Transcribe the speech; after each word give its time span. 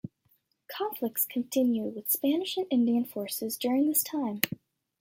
Conflicts 0.67 1.27
continued 1.27 1.93
with 1.93 2.09
Spanish 2.09 2.57
and 2.57 2.65
Indian 2.71 3.05
forces 3.05 3.55
during 3.55 3.87
this 3.87 4.01
time. 4.01 4.41